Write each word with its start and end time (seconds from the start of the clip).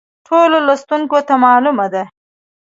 ټولو 0.27 0.57
لوستونکو 0.67 1.19
ته 1.27 1.33
معلومه 1.45 1.85
ده. 1.93 2.03